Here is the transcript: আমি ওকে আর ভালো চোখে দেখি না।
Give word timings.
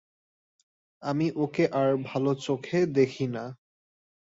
আমি 1.03 1.27
ওকে 1.35 1.63
আর 1.73 1.89
ভালো 2.03 2.31
চোখে 2.45 2.79
দেখি 2.95 3.25
না। 3.27 3.43